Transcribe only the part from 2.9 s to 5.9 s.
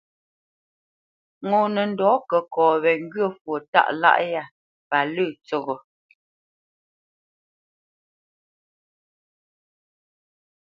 ŋgyə̂ fwo tâʼ lâʼ yá pa lə̂ tsəghó.